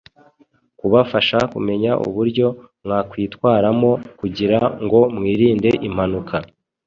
[0.79, 2.47] kubafasha kumenya uburyo
[2.83, 6.35] mwakwitwaramo kugira ngo mwirinde impanuka